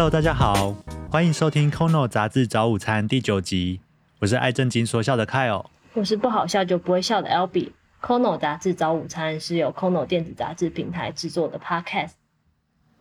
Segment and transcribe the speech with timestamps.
[0.00, 0.74] Hello，大家好，
[1.10, 3.80] 欢迎收听《Kono 杂志早午餐》第九集。
[4.18, 7.72] 我是爱正经说笑的 Kyle，我是不好笑就不会笑的 Albee。
[8.00, 12.12] Kono 杂志早午餐是由 Kono 电子杂志平台制作的 Podcast。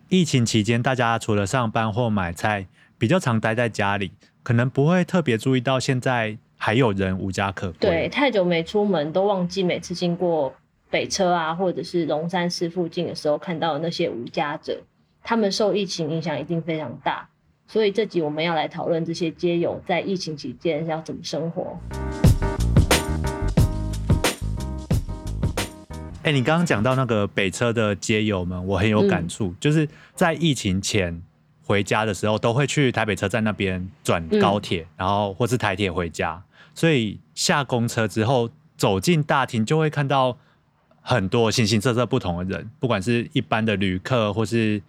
[0.10, 4.12] 疫情期间，大家除了上班或买菜，比较常待在家里，
[4.44, 7.78] 可能不会特别注意到现在还有人无家可归。
[7.80, 10.54] 对，太久没出门，都忘记每次经过
[10.90, 14.82] 北车啊，或者是龙山寺附近的时候，看到的那些无家者，
[15.30, 17.30] 他们受疫情影响一定非常大。
[17.68, 21.80] 所以这集我们要来讨论这些街友在疫情期间要怎么生活。
[26.24, 31.22] 哎，你刚刚讲到那个北车的街友们，我很有感触，就是在疫情前
[31.62, 36.42] 回家的时候，都会去台北车站那边转高铁，然后或是台铁回家。
[36.74, 40.36] 所以下公车之后，走进大厅就会看到
[41.02, 44.82] 很多形形色色不同的人，不管是一般的旅客，或是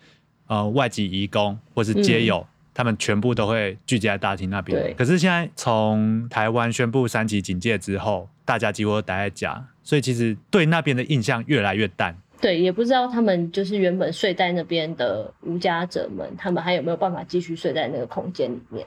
[0.51, 4.93] 呃外籍移工，或是街友，他们全部都会聚集在大厅那边。
[4.97, 9.65] 可是现在从台湾宣布三级警戒之后，大家几乎都待在家。
[9.85, 12.17] 所以其实对那边的印象越来越淡。
[12.41, 18.85] 对，也不知道他们就是原本睡在那边的无家者们，他们还有没有办法继续睡在那个空间里面？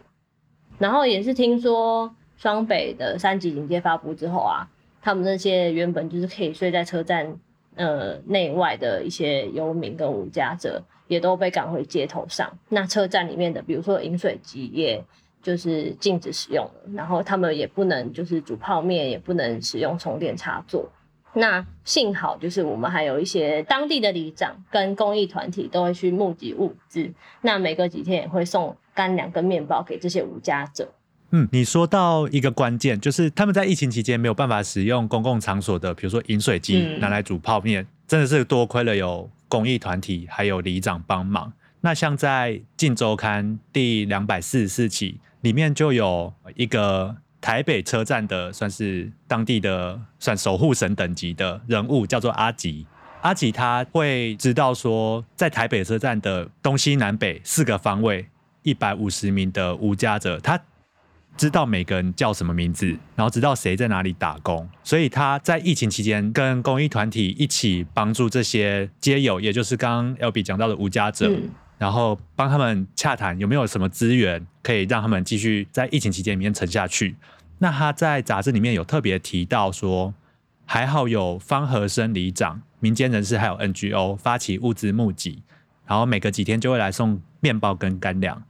[0.79, 4.67] 然后也是听说双北的三级警戒发布之后啊，
[5.01, 7.37] 他们那些原本就是可以睡在车站
[7.75, 12.51] 呃内外的一些游民跟无家者，也都被赶回街头上。
[12.69, 15.03] 那车站里面的，比如说饮水机，也
[15.41, 20.89] 就是禁止使用了，然后他们也不能就是煮泡面，也不能使用充电插座。
[21.35, 30.89] 那幸好就是我们还有一些当地的里长跟公益团体都会去募集物资，那每隔几天也会送干粮跟面包给这些无家者。
[31.33, 41.51] 嗯，你说到一个关键，就是他们在疫情期间没有办法使用公共场所的，比如说饮水机拿来煮泡面，真的是多亏了有公益团体还有里长帮忙。
[41.81, 45.19] 那像在《镜周刊》第两百四十四期。
[45.43, 52.87] 里面就有一个台北车站的，算是当地的算守护神等级的人物，叫做阿吉。
[53.19, 58.25] 阿吉他会知道说，在台北车站的东西南北四个方位，
[58.61, 60.57] 一百五十名的无家者，他
[61.35, 64.69] 知道每个人叫什么名字，然后知道谁在哪里打工。
[64.83, 71.31] 所以他在疫情期间跟公益团体一起帮助这些街友，也就是刚刚 L B 讲到的无家者。
[71.79, 77.13] 然后帮他们洽谈有没有什么资源可以让他们继续在疫情期间里面沉下去。
[77.57, 80.13] 那他在杂志里面有特别提到说，
[80.65, 85.41] 还好有方和生里长、民间人士还有 NGO 发起物资募集，
[85.85, 88.41] 然后每隔几天就会来送面包跟干粮。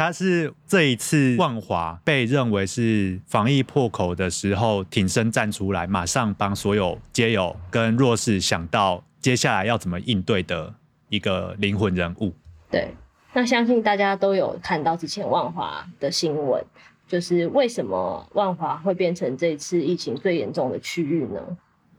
[0.00, 10.72] 他是这一次万华被认为是防疫破口的时候挺身站出来，马上帮所有街友跟弱势想到接下来要怎么应对的
[11.10, 12.32] 一个灵魂人物。
[12.70, 12.94] 对，
[13.34, 16.64] 那相信大家都有看到之前万华的新闻，
[17.06, 21.42] 就是为什么万华会变成这次疫情最严重的区域呢？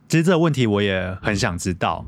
[0.09, 2.03] 其实这个问题我也很想知道，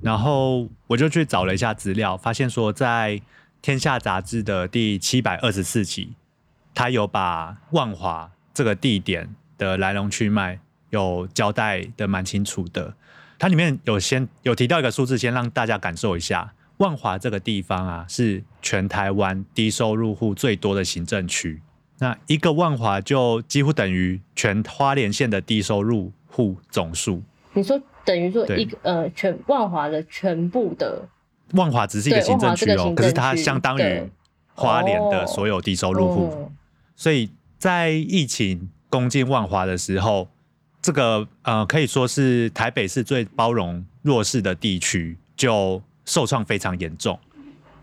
[0.00, 3.16] 然后我就去找了一下资料，发现说在
[3.62, 6.14] 《天下》杂志的第七百二十四期，
[6.74, 10.58] 他有把万华这个地点的来龙去脉
[10.90, 12.92] 有交代的蛮清楚的。
[13.38, 16.52] 它里面有先有提到一个数字，先让大家感受一下。
[16.78, 21.62] 万华这个地方啊，是全台湾低收入户最多的行政区。
[21.98, 27.22] 那一个万华就几乎等于全花莲县的低收入户总数。
[27.52, 31.08] 你说等于说一个呃，全万华的全部的
[31.52, 34.10] 万华只是一个行政区哦，可是它相当于
[34.54, 36.50] 花莲的所有低收入户。
[36.96, 40.28] 所以在疫情攻进万华的时候，
[40.80, 45.82] 这个呃可以说是台北市最包容弱势的地区就。
[46.04, 47.16] 受创非常严重，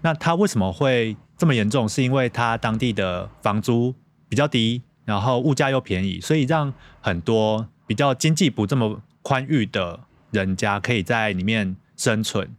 [0.02, 1.88] 那它为什么会这么严重？
[1.88, 3.96] 是因为它当地的房租
[4.28, 9.98] 比较低，然后物价又便宜，所以让很多比较经济不这么宽裕的
[10.32, 12.54] 人家可以在里面生存。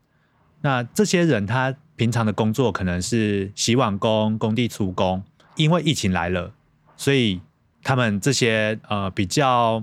[0.62, 5.23] 那这些人他平常的工作可能是洗碗工、工地出工，
[5.57, 6.53] 因为疫情来了，
[6.97, 7.41] 所以
[7.83, 9.83] 他们这些呃比较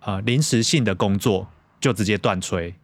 [0.00, 1.48] 呃临时性的工作
[1.80, 2.74] 就直接断炊，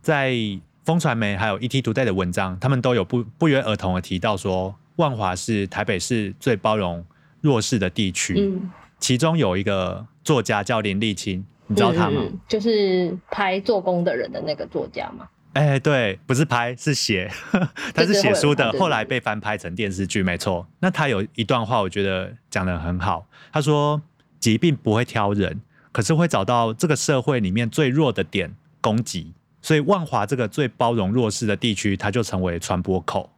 [0.00, 0.60] 在。
[0.84, 7.04] 风传媒还有 ET Today 的文章，他们都有不不约而同的提到说，万华是台北市最包容
[7.42, 8.34] 弱势的地区。
[8.38, 12.22] 嗯，其中有一个作家叫林立清，你知道他吗？
[12.48, 15.28] 就是拍做工的人的那个作家吗？
[15.58, 17.28] 哎，对，不是拍，是写，
[17.92, 20.64] 他是写书的，后来被翻拍成电视剧，没错。
[20.78, 23.26] 那他有一段话，我觉得讲的很好。
[23.52, 24.00] 他说
[24.38, 25.60] ：“疾病不会挑人，
[25.90, 33.28] 可是会找到这个社会里面最弱的点攻击。”所以万华这个最包容弱势的地区，它就成为传播口。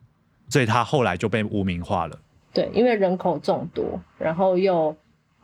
[0.51, 2.19] 所以他后来就被污名化了。
[2.53, 4.95] 对，因为人口众多，然后又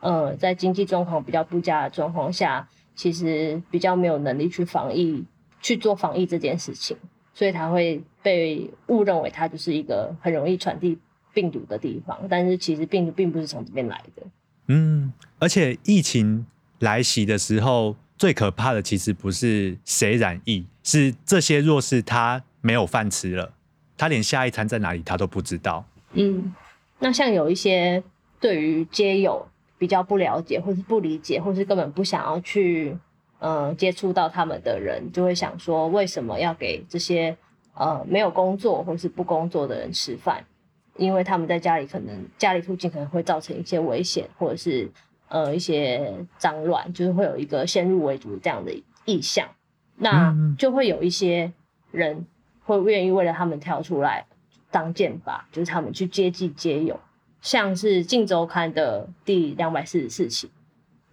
[0.01, 5.25] 呃在经济状况比较不佳的状况下，其实比较没有能力去防疫
[5.61, 6.95] 去做防疫这件事情，
[7.33, 10.97] 所以他会被误认为他就是一个很容易传递
[11.33, 14.23] 病毒的地方，但是其实病毒并不是从这边来的。
[14.67, 16.45] 嗯，而且疫情
[16.79, 23.53] 来袭的时候，最可怕的其实不是谁染疫，是这些弱势他没有饭吃了，
[23.97, 25.85] 他连下一餐在哪里他都不知道。
[26.13, 26.53] 嗯，
[26.99, 28.03] 那像有一些
[28.39, 32.97] 对于街友比较不了解，或是不理解，或是根本不想要去
[33.39, 37.37] 呃接触到他们的人，就会想说，为什么要给这些
[37.73, 40.43] 呃没有工作或是不工作的人吃饭？
[40.95, 44.89] 因为他们在家里可能家里附近可能会造成一些危险，或者是
[45.29, 48.73] 呃一些脏乱，就是会有一个先入为主这样的
[49.05, 49.47] 意向，
[49.95, 51.53] 那就会有一些
[51.91, 52.25] 人
[52.63, 54.25] 会愿意为了他们跳出来
[54.71, 56.99] 当剑拔，就是他们去接济街友。
[57.39, 60.49] 像是《镜周刊》的第两百四十四期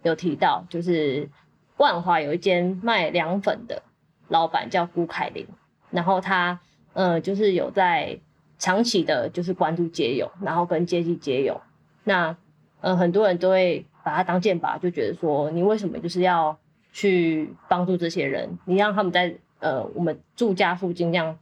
[0.01, 1.29] 有提到，就是
[1.77, 3.83] 万华有一间卖凉粉的
[4.27, 5.47] 老板叫辜凯琳，
[5.91, 6.59] 然后他
[6.93, 8.19] 呃就是有在。
[8.57, 11.59] 长期的就是关注街友，然后跟接济街友，
[12.05, 12.37] 那
[12.79, 16.57] 呃很多人都会把他当箭靶，就觉得说你为什么就是要
[16.93, 18.57] 去帮助这些人？
[18.63, 21.37] 你让他们在呃我们住家附近这样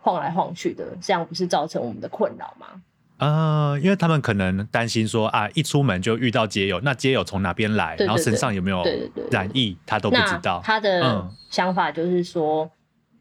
[0.00, 2.82] 晃来晃去的，这样不是造成我们的困扰吗？
[3.24, 8.84] 呃，因为他们可能担心说啊，一出门就遇到街友，那街友从哪边来，然后身上有没有
[9.30, 10.60] 染疫，他都不知道。
[10.64, 12.70] 他的想法就是说。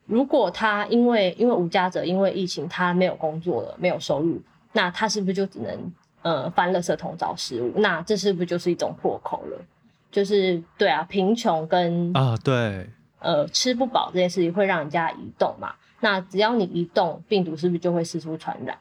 [0.06, 4.40] 如果他因为因为无家者因为疫情他没有工作了没有收入，
[4.74, 7.72] 那他是不是就只能呃翻垃圾桶找食物？
[7.78, 9.58] 那这是不是就是一种破口了？
[10.12, 12.86] 就是对啊，贫穷跟啊对
[13.20, 15.74] 呃吃不饱这件事情会让人家移动嘛？
[16.02, 18.78] 那只要你移动，病毒是不是就会四处传染？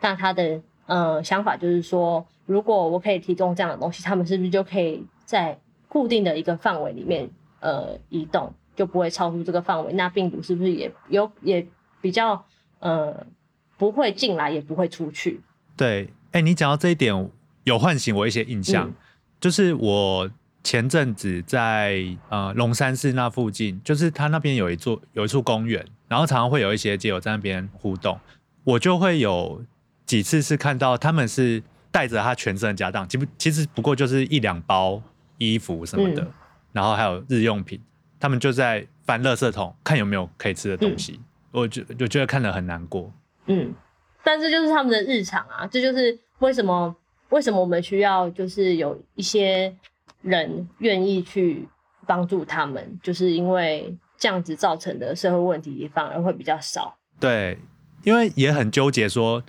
[0.00, 5.58] 那他的呃想法就是说，如果我可以提供这样的东西，他们是不是就可以在
[5.88, 7.28] 固定的一个范围里面
[7.60, 8.52] 呃移动？
[8.76, 11.66] 就不会超出这个范围，那病毒是不是也有也
[12.02, 12.44] 比较
[12.78, 13.26] 呃
[13.78, 15.40] 不会进来，也不会出去？
[15.74, 17.30] 对，哎，你讲到这一点，
[17.64, 18.92] 有唤醒我一些印象，
[19.40, 20.30] 就是我
[20.62, 28.20] 前阵子在呃龙山寺那附近，就是他那边有一座有一处公园，然后常常会有一些街友在那边互动，
[28.62, 29.64] 我就会有
[30.06, 35.02] 几次是看到他们是带着他全身的家当，其不其实不过就是一两包
[35.38, 36.26] 衣服什么的，
[36.72, 37.80] 然后还有日用品。
[38.18, 41.20] 他们就在翻垃圾桶，看有没有可以吃的东西。
[41.50, 43.12] 我就就觉得看了很难过。
[43.46, 43.74] 嗯，
[44.24, 46.94] 但这就是他们的日常啊，这就是为什么
[47.28, 49.74] 为什么我们需要就是有一些
[50.22, 51.68] 人愿意去
[52.06, 56.96] 帮助他们，就是因为这样子造成的社会问题反而会比较少。
[57.20, 57.58] 对，
[58.02, 59.42] 因为也很纠结，说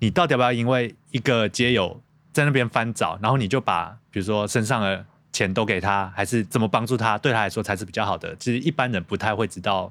[0.00, 2.02] 你到底要不要因为一个街友
[2.32, 5.06] 在那边翻找，然后你就把比如说身上的。
[5.32, 7.16] 钱都给他，还是怎么帮助他？
[7.16, 8.34] 对他来说才是比较好的。
[8.34, 9.90] 其实一般人不太会知道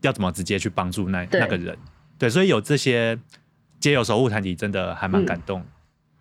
[0.00, 1.78] 要怎么直接去帮助那那个人。
[2.18, 3.16] 对，所以有这些
[3.78, 5.64] 街友守护团体，真的还蛮感动。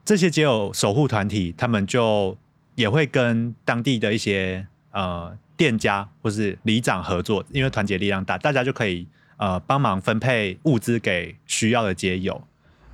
[0.06, 2.38] 这些街友守护团体，他们就
[2.76, 12.40] 也会跟当地的一些呃店家或是里长合作，因为团结力量大，大家就可以呃帮忙分配物资给需要的街友。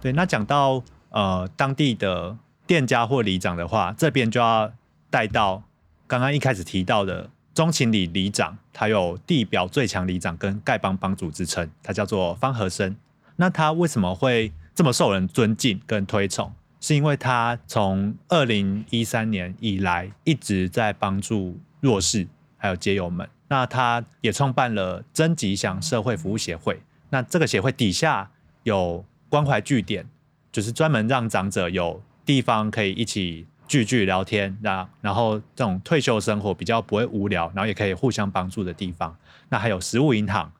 [0.04, 4.72] 对，那讲到呃当地的店家或里长的话，这边就要。
[5.14, 5.62] 带到
[6.08, 12.96] 刚刚一开始提到的中情里里长，他有地表最强里长跟丐帮帮主之称，他叫做方和生。
[13.36, 16.52] 那他为什么会这么受人尊敬跟推崇？
[16.82, 23.30] 是因为他从二零一三年以来一直在帮助弱势还有街友们。
[23.50, 26.82] 那他也创办了真吉祥社会服务协会。
[27.12, 28.32] 那这个协会底下
[28.64, 30.06] 有关怀据点，
[30.52, 33.48] 就是专门让长者有地方可以一起。
[33.66, 39.16] 聚聚聊天，那然后这种退休生活比较不会无聊，然后也可以互相帮助的地方。
[39.50, 40.52] 那还有食物银行，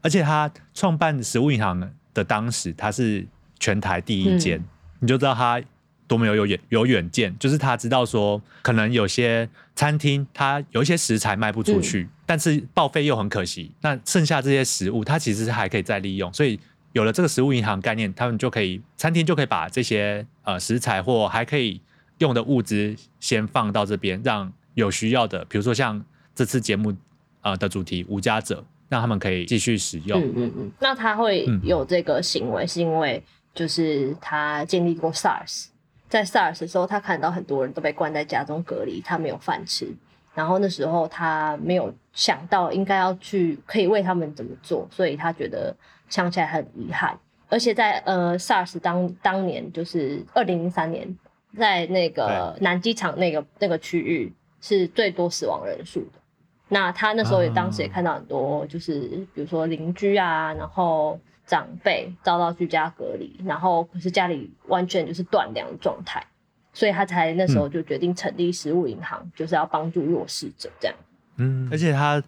[0.00, 3.26] 而且他创办食物银行的当时，他是
[3.58, 4.62] 全台第一间，
[5.00, 5.60] 你就知道他
[6.06, 7.36] 多么有有远有远见。
[7.38, 13.72] 就是他知道说，可能有些餐厅他有一些食材卖不出去，但是报废又很可惜。
[13.82, 16.32] 那剩下这些食物，他其实是还可以再利用。
[16.32, 16.58] 所以
[16.94, 21.80] 有了这个食物银行概念，他们就可以餐厅就可以把这些呃食材或还可以。
[22.18, 26.94] 用的物资先放到这边，让有需要的，比如说像这次节目
[27.40, 30.20] 啊的主题无家者，让他们可以继续使用。
[30.22, 30.72] 嗯嗯嗯。
[30.78, 33.20] 那他会有这个行为，是因为
[33.52, 35.66] 就是他经历过 SARS，
[36.08, 39.92] 在 SARS 的时候，他看到很多人都被关在家中隔离，他没有饭吃，
[40.36, 45.76] 然后那时候他没有想到应该要去可以为他们怎么做，所以他觉得
[46.14, 47.18] 想起来很遗憾。
[47.48, 51.18] 而且在呃 SARS 当当年就是二零零三年，
[51.58, 56.20] 在那个南机场那个那个区域是最多死亡人数的。
[56.68, 66.24] 那他那时候也当时也看到很多，就是比如说邻居啊，然后长辈遭到居家隔离，然后可是家里完全就是断粮状态，
[66.72, 70.96] 所以他才那时候就决定成立食物银行，就是要帮助弱势者这样。
[71.36, 72.22] 嗯，而且他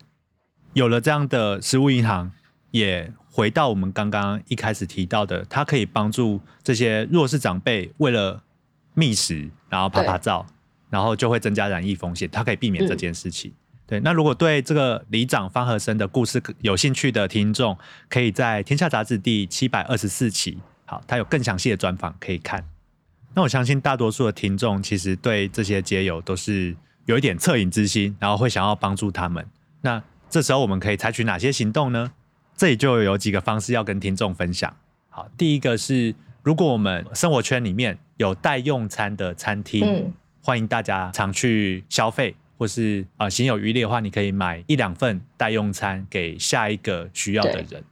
[0.75, 2.31] 有了这样的食物银行，
[2.77, 8.43] 也回到我们刚刚一开始提到的，它可以帮助这些弱势长辈为了
[8.95, 10.45] 觅食，然后拍拍照，
[10.91, 13.53] 然后就会增加染疫风险，它可以避免这件事情。
[13.87, 17.79] 对，那如果对这个里长方和生的故事有兴趣的听众，
[18.09, 22.65] 可以在《天下杂志》第七百二十四期，好，他有更详细的专访可以看。
[23.35, 29.47] 那我相信大多数的听众其实对这些街友都是有一点恻隐之心，然后会想要帮助他们。
[29.83, 32.11] 那这时候我们可以采取哪些行动呢？
[32.57, 34.75] 这里就有几个方式要跟听众分享。
[35.11, 40.11] 好，第一个是，如果我们生活圈里面有代用餐的餐厅，
[40.43, 42.35] 欢迎大家常去消费。
[42.59, 47.85] 或是啊，心有余力的话，你可以买一两份代用餐给下一个需要的人。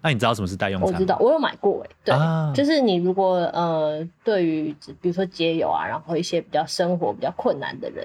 [0.00, 0.92] 那你知道什么是代用餐？
[0.92, 1.90] 我知道，我有买过哎。
[2.02, 2.16] 对，
[2.52, 8.04] 就是你如果呃，对于比如说街友啊，然后一些比较生活比较困难的人，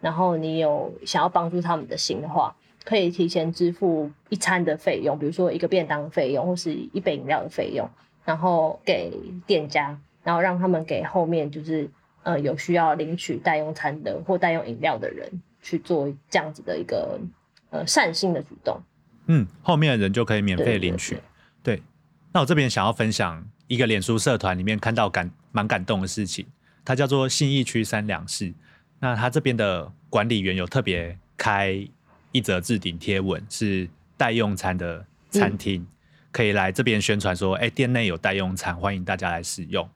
[0.00, 2.52] 然后你有想要帮助他们的心的话，
[2.86, 7.86] 可以提前支付一餐的费用，比如说一个便当费用或是一杯饮料的费用，
[8.24, 9.12] 然后给
[9.46, 11.90] 店家，然后让他们给后面就是。
[12.26, 15.30] 呃，有需要领取代用餐的或代用饮料的人
[15.62, 17.16] 去做这样子的一个
[17.70, 18.80] 呃善心的举动，
[19.28, 21.16] 嗯，后面的人就可以免费领取。
[21.62, 21.80] 对，
[22.32, 26.44] 那我这边想要分享一个脸书社团里面看到感蛮感动的事情，
[26.84, 28.52] 它叫做信义区三两市。
[28.98, 31.88] 那他这边的管理员有特别开
[32.32, 35.86] 一则置顶贴文，是代用餐的餐厅
[36.30, 39.88] 可以来这边宣传说，哎，店内有代用餐，欢迎大家来使用。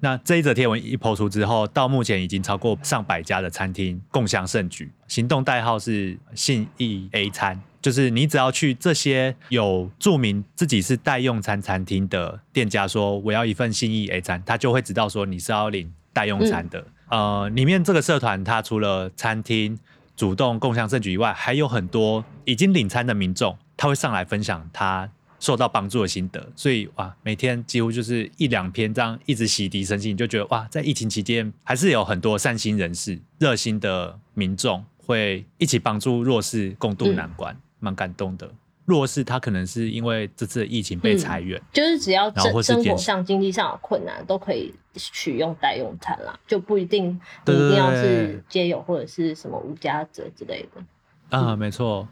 [0.00, 4.90] 那这一则贴文一抛出之后，到目前已经超过上百家的餐厅共享盛举。
[5.06, 16.84] 行动代号是信义 A 餐，就是你只要去这些有注明自己是代用餐餐厅的店家，说我要一份信义 A 餐，他就会知道说你是要领代用餐的。
[17.08, 19.78] 呃，里面这个社团，它除了餐厅
[20.16, 25.10] 主动共享证据以外，还有很多已经领餐的民众，他会上来分享他。
[25.40, 38.48] 受到帮助的心得，所以哇，每天几乎就是一两篇这样一直洗涤身心，就觉得哇，在疫情期间还是有很多善心人士、热心的民众会一起帮助弱势共度难关，蛮感动的。
[38.92, 42.30] 弱势他可能是因为这次疫情被裁员，就是只要
[42.60, 51.36] 生活上、经济上有困难，都可以取用代用餐啦，就不一定一定要是街友或者是什么无家者之类的。
[51.36, 52.06] 啊，没错。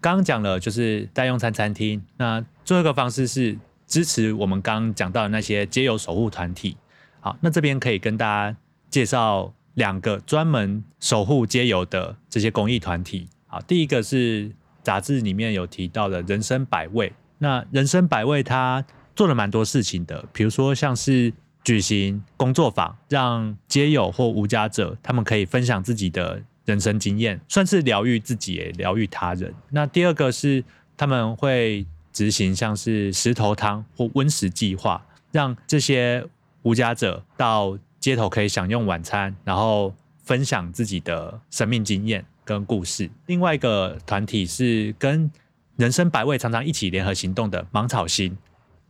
[0.00, 3.56] 刚刚讲了就是代用餐餐厅，那最后一个方式是
[3.86, 6.76] 支持我们刚刚讲到的那些街友守护团体。
[7.20, 8.56] 好，那这边可以跟大家
[8.90, 13.28] 介绍两个专门守护街友的这些公益团体。
[13.46, 14.50] 好，第一个是
[14.86, 17.12] 杂志里面有提到的人生百味。
[17.38, 18.84] 那人生百味他
[19.16, 21.32] 做了蛮多事情的，比如说像是
[21.64, 26.40] 举行工作坊，让街友或无家者他们可以分享自己的。
[26.66, 29.54] 人生经验算是疗愈自己，也疗愈他人。
[29.70, 30.64] 那第二个是
[30.96, 35.00] 他们会执行像是石头汤或温食计划，
[35.30, 36.26] 让这些
[36.62, 43.10] 无家者到街头可以享用晚餐，然后分享自己的生命经验跟故事。
[43.26, 45.30] 另外一个团体是跟
[45.76, 48.34] 人生百味常常一起联合行动的芒草心，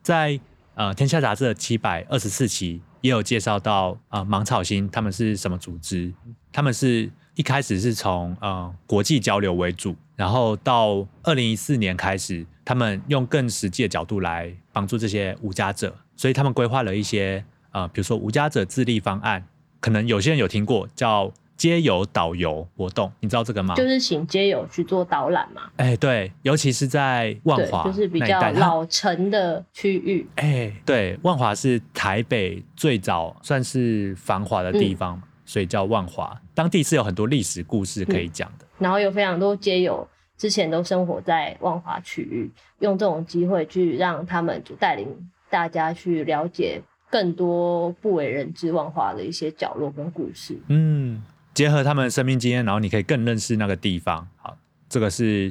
[0.01, 0.39] 在
[0.75, 6.13] 呃天下杂志的七百二十四期也有介绍到啊芒草心他们是什么组织，
[6.53, 7.11] 他们是。
[7.37, 19.47] 一开始是从呃国际交流为主，然后到二零一四年开始，他们用更实际的角度来帮助这些无家者，所以他们规划了一些呃，比如说无家者自立方案，
[19.81, 23.75] 可能有些人有听过叫街友导游活动，你知道这个吗？
[23.75, 25.63] 就是请街友去做导览嘛。
[25.77, 30.27] 哎，对，尤其是在万华，就是比较老城的区域。
[30.37, 35.21] 哎，对，万华是台北最早算是繁华的地方。
[35.49, 38.67] 所以叫万华，当地是有很多历史故事可以讲的。
[38.79, 40.05] 然后有非常多街友
[40.37, 45.07] 之前都生活在万华区域，用这种机会去让他们就带领
[45.49, 50.59] 大家去了解更多不为人知万华的一些角落跟故事。
[50.67, 51.23] 嗯，
[51.57, 54.29] 结合他们生命经验，然后你可以更认识那个地方。
[54.37, 54.55] 好，
[54.91, 55.51] 这个是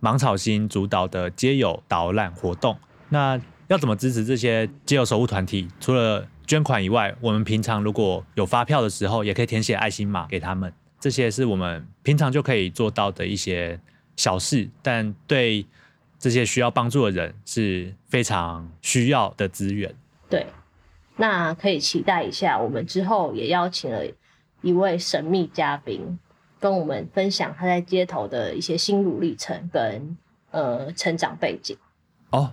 [0.00, 2.74] 芒草星主导的街友导览活动。
[3.10, 5.68] 那要怎么支持这些街友守护团体？
[5.78, 10.72] 除了捐款以外，我们平常如果有发票的时候，也可以填写爱心码给他们。
[10.98, 13.78] 这些是我们平常就可以做到的一些
[14.16, 15.66] 小事，但对
[16.18, 19.94] 这些需要帮助的人是非常需要的资源。
[20.30, 20.46] 对，
[21.16, 24.02] 那可以期待一下，我们之后也邀请了
[24.64, 26.18] 一位神秘嘉宾，
[26.58, 30.16] 跟我们分享他在街头的一些心路历程跟
[30.50, 31.76] 呃成长背景。
[32.30, 32.52] 哦，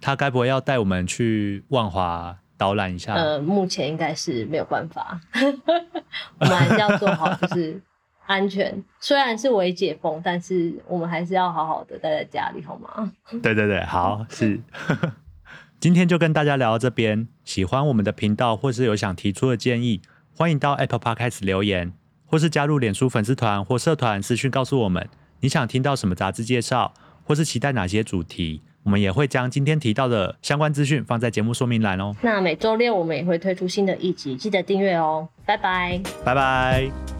[0.00, 3.14] 他该不会要带我们去万华导览一下？
[3.14, 5.20] 呃，目前应该是没有办法，
[6.40, 7.80] 我们还是要做好就是
[8.26, 8.82] 安全。
[8.98, 13.12] 虽然是微解封，但是我们还是要好好的待在家里，好吗？
[13.40, 14.60] 对对对，好是。
[15.80, 20.02] 今天就跟大家聊到这边，喜欢我们的频道或是有想提出的建议，
[20.40, 21.92] 欢迎到 Apple Podcast 留言，
[22.24, 25.06] 或是加入脸书粉丝团或社团私讯告诉我们
[25.40, 26.94] 你想听到什么杂志介绍，
[27.24, 28.62] 或是期待哪些主题。
[28.82, 32.16] 我们也会将今天提到的相关资讯放在节目说明栏哦。
[32.22, 35.28] 那每周六我们也会推出新的一集，记得订阅哦。
[35.44, 37.19] 拜拜，拜拜。